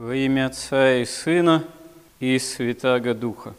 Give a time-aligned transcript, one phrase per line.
[0.00, 1.62] Во имя Отца и Сына
[2.20, 3.54] и Святаго Духа.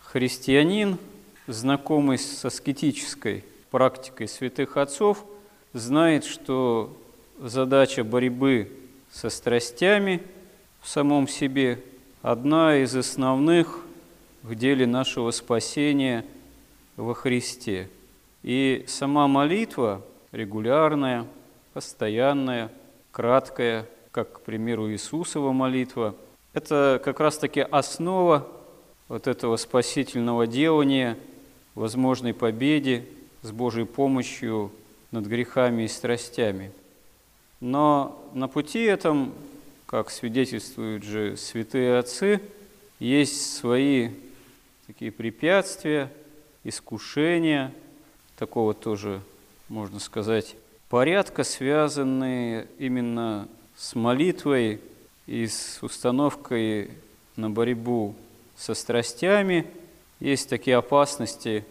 [0.00, 0.98] Христианин,
[1.46, 5.24] знакомый с аскетической практикой святых отцов,
[5.72, 6.92] знает, что
[7.38, 8.72] задача борьбы
[9.12, 10.22] со страстями
[10.80, 11.80] в самом себе
[12.20, 13.84] одна из основных
[14.42, 16.24] в деле нашего спасения
[16.96, 17.88] во Христе.
[18.42, 20.02] И сама молитва
[20.32, 21.28] регулярная,
[21.74, 22.72] постоянная,
[23.12, 26.14] краткая– как, к примеру, Иисусова молитва.
[26.52, 28.46] Это как раз-таки основа
[29.08, 31.18] вот этого спасительного делания,
[31.74, 33.06] возможной победе
[33.42, 34.70] с Божьей помощью
[35.10, 36.70] над грехами и страстями.
[37.58, 39.34] Но на пути этом,
[39.84, 42.40] как свидетельствуют же святые отцы,
[43.00, 44.10] есть свои
[44.86, 46.08] такие препятствия,
[46.62, 47.74] искушения,
[48.38, 49.22] такого тоже,
[49.68, 50.54] можно сказать,
[50.88, 54.80] порядка, связанные именно с молитвой
[55.26, 56.90] и с установкой
[57.36, 58.14] на борьбу
[58.56, 59.66] со страстями.
[60.20, 61.64] Есть такие опасности,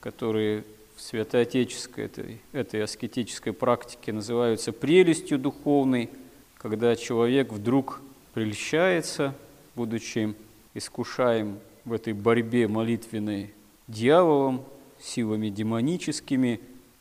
[0.00, 0.64] которые
[0.96, 6.08] в святоотеческой этой, этой аскетической практике называются прелестью духовной,
[6.56, 8.00] когда человек вдруг
[8.32, 9.34] прельщается,
[9.74, 10.34] будучи
[10.72, 13.52] искушаем в этой борьбе молитвенной
[13.88, 14.64] дьяволом,
[15.00, 16.60] силами демоническими,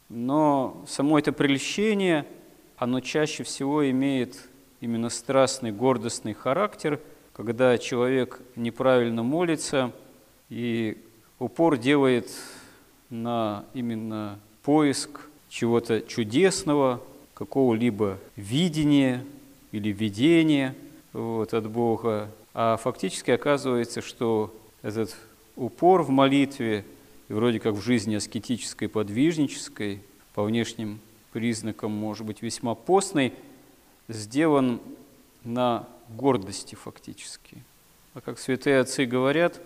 [0.09, 2.25] но само это прельщение–
[2.77, 4.38] оно чаще всего имеет
[4.81, 6.99] именно страстный, гордостный характер,
[7.33, 9.91] когда человек неправильно молится
[10.49, 10.97] и
[11.39, 12.30] упор делает
[13.09, 17.02] на именно поиск чего-то чудесного,
[17.33, 19.25] какого-либо видения
[19.71, 20.75] или видения
[21.11, 22.30] вот, от Бога.
[22.53, 25.15] А фактически оказывается, что этот
[25.55, 26.85] упор в молитве,
[27.30, 30.02] и вроде как в жизни аскетической, подвижнической,
[30.33, 30.99] по внешним
[31.34, 33.34] признаком, может быть, весьма постный,
[34.08, 34.80] сделан
[35.44, 37.58] на гордости фактически.
[38.14, 39.59] А как святые отцы говорят,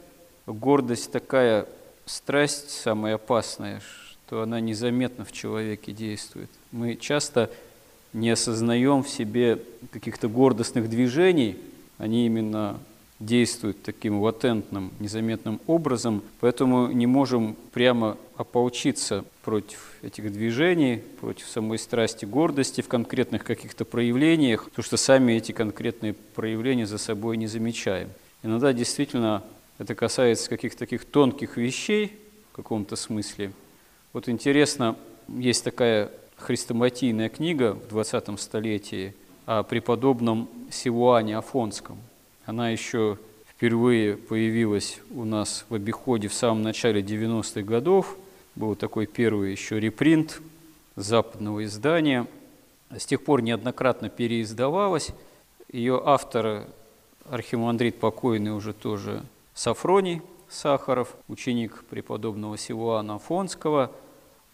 [0.46, 1.68] гордость такая
[2.06, 3.82] страсть самая опасная,
[4.26, 6.50] что она незаметно в человеке действует.
[6.72, 7.52] Мы часто
[8.14, 9.62] не осознаем в себе
[9.92, 11.58] каких-то гордостных движений,
[11.98, 12.80] они именно
[13.20, 21.80] действуют таким латентным, незаметным образом, поэтому не можем прямо ополчиться против этих движений, против самой
[21.80, 27.48] страсти гордости в конкретных каких-то проявлениях, потому что сами эти конкретные проявления за собой не
[27.48, 28.10] замечаем.
[28.44, 29.44] Иногда действительно
[29.80, 32.14] это касается каких-то таких тонких вещей
[32.52, 33.52] в каком-то смысле.
[34.14, 34.96] Вот интересно,
[35.28, 41.98] есть такая хрестоматийная книга в 20 столетии о преподобном Силуане Афонском.
[42.48, 48.16] Она еще впервые появилась у нас в обиходе в самом начале 90-х годов.
[48.56, 50.40] Был такой первый еще репринт
[50.96, 52.26] западного издания.
[52.90, 55.10] С тех пор неоднократно переиздавалась.
[55.70, 56.68] Ее автор,
[57.26, 63.92] архимандрит покойный уже тоже Сафроний Сахаров, ученик преподобного Силуана Афонского.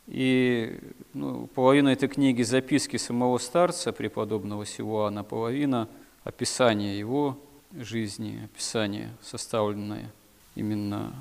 [0.08, 0.80] И
[1.14, 5.88] ну, половина этой книги записки самого старца, преподобного Силуана, половина
[6.24, 7.38] описания его
[7.76, 10.12] жизни, описание, составленное
[10.56, 11.14] именно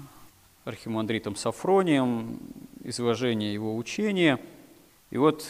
[0.64, 2.38] архимандритом Сафронием,
[2.84, 4.38] изложение его учения.
[5.10, 5.46] И вот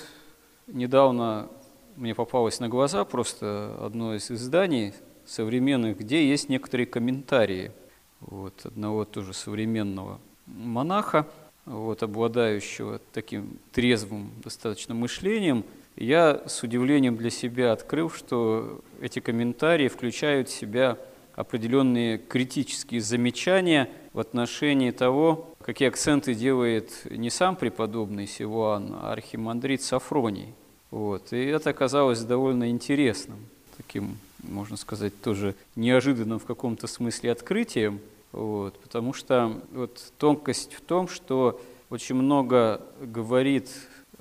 [0.67, 1.49] недавно
[1.97, 4.95] мне попалось на глаза просто одно из изданий
[5.27, 7.73] современных, где есть некоторые комментарии
[8.21, 11.29] вот, одного тоже современного монаха,
[11.65, 15.65] вот, обладающего таким трезвым достаточно мышлением–
[15.97, 20.99] я с удивлением для себя открыл, что эти комментарии включают в себя
[21.35, 29.83] определенные критические замечания в отношении того, какие акценты делает не сам преподобный Силуан, а архимандрит
[29.83, 30.55] Сафроний.
[30.91, 31.33] Вот.
[31.33, 33.39] И это оказалось довольно интересным,
[33.77, 38.01] таким, можно сказать, тоже неожиданным в каком-то смысле открытием,
[38.33, 41.61] вот, потому что вот тонкость в том, что
[41.91, 43.69] очень много говорит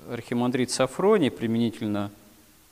[0.09, 2.12] архимандрит Сафроний применительно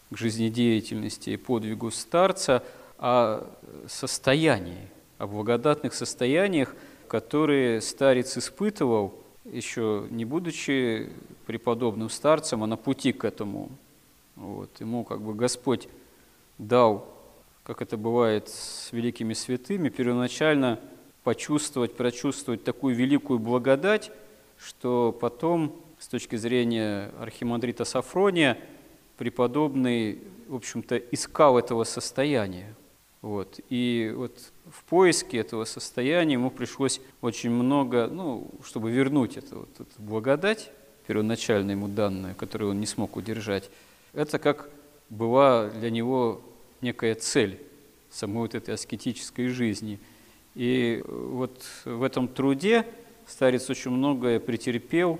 [0.09, 2.63] к жизнедеятельности и подвигу старца
[2.97, 3.45] о
[3.87, 4.87] состоянии,
[5.17, 6.75] о благодатных состояниях,
[7.07, 9.13] которые старец испытывал,
[9.45, 11.09] еще не будучи
[11.45, 13.69] преподобным старцем, а на пути к этому.
[14.35, 14.69] Вот.
[14.79, 15.87] Ему как бы Господь
[16.57, 17.07] дал,
[17.63, 20.79] как это бывает с великими святыми, первоначально
[21.23, 24.11] почувствовать, прочувствовать такую великую благодать,
[24.57, 28.57] что потом с точки зрения архимандрита Сафрония,
[29.17, 32.73] преподобный, в общем-то, искал этого состояния.
[33.21, 33.59] Вот.
[33.69, 34.39] И вот
[34.71, 40.71] в поиске этого состояния ему пришлось очень много, ну, чтобы вернуть это, вот, эту благодать,
[41.05, 43.69] первоначально ему данную, которую он не смог удержать.
[44.13, 44.69] Это как
[45.09, 46.41] была для него
[46.81, 47.61] некая цель
[48.09, 49.99] самой вот этой аскетической жизни.
[50.55, 52.85] И вот в этом труде
[53.27, 55.19] старец очень многое претерпел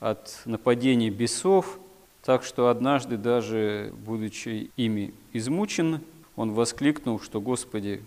[0.00, 1.78] от нападений бесов,
[2.22, 6.00] так что однажды даже, будучи ими измучен,
[6.36, 8.02] он воскликнул, что «Господи,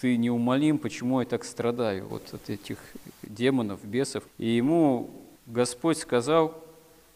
[0.00, 2.78] Ты неумолим, почему я так страдаю вот от этих
[3.22, 5.10] демонов, бесов?» И ему
[5.46, 6.54] Господь сказал,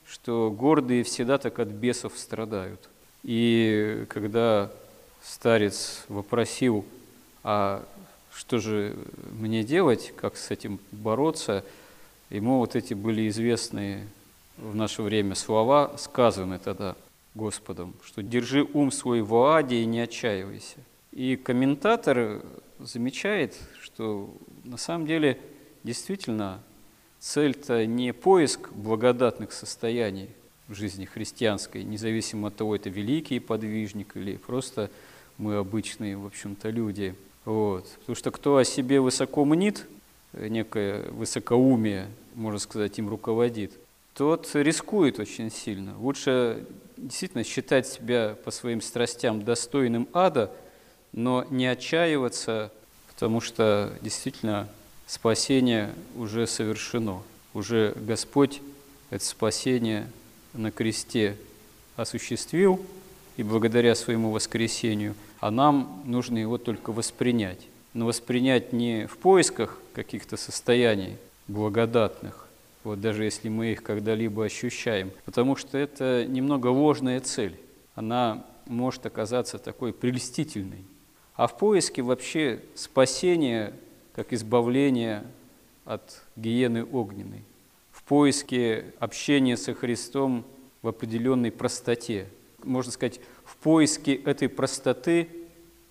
[0.06, 2.88] что гордые всегда так от бесов страдают.
[3.22, 4.70] И когда
[5.22, 6.84] старец вопросил,
[7.42, 7.84] а
[8.32, 8.96] что же
[9.32, 11.64] мне делать, как с этим бороться,
[12.30, 14.06] ему вот эти были известные
[14.58, 16.96] в наше время слова, сказаны тогда
[17.34, 20.78] Господом, что «держи ум свой в Оаде и не отчаивайся».
[21.12, 22.42] И комментатор
[22.78, 24.30] замечает, что
[24.64, 25.38] на самом деле
[25.84, 26.60] действительно
[27.20, 30.28] цель-то не поиск благодатных состояний
[30.68, 34.90] в жизни христианской, независимо от того, это великий подвижник или просто
[35.38, 37.14] мы обычные, в общем-то, люди.
[37.44, 37.86] Вот.
[38.00, 39.86] Потому что кто о себе высоко мнит,
[40.32, 43.72] некое высокоумие, можно сказать, им руководит,
[44.18, 45.96] тот рискует очень сильно.
[45.96, 46.66] Лучше
[46.96, 50.50] действительно считать себя по своим страстям достойным ада,
[51.12, 52.72] но не отчаиваться,
[53.06, 54.68] потому что действительно
[55.06, 57.22] спасение уже совершено.
[57.54, 58.60] Уже Господь
[59.10, 60.10] это спасение
[60.52, 61.36] на кресте
[61.94, 62.84] осуществил,
[63.36, 67.68] и благодаря своему воскресению, а нам нужно его только воспринять.
[67.94, 72.47] Но воспринять не в поисках каких-то состояний благодатных,
[72.88, 77.60] вот даже если мы их когда-либо ощущаем, потому что это немного ложная цель.
[77.94, 80.84] Она может оказаться такой прелестительной.
[81.34, 83.74] А в поиске вообще спасения
[84.14, 85.24] как избавление
[85.84, 87.44] от гиены огненной,
[87.92, 90.46] в поиске общения со Христом
[90.80, 92.26] в определенной простоте.
[92.64, 95.28] Можно сказать, в поиске этой простоты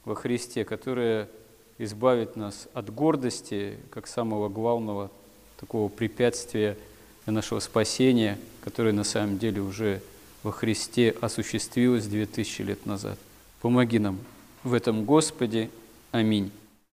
[0.03, 1.29] во Христе, которая
[1.77, 5.11] избавит нас от гордости, как самого главного
[5.59, 6.77] такого препятствия
[7.25, 10.01] для нашего спасения, которое на самом деле уже
[10.43, 13.17] во Христе осуществилось 2000 лет назад.
[13.61, 14.19] Помоги нам
[14.63, 15.69] в этом, Господи.
[16.11, 16.51] Аминь.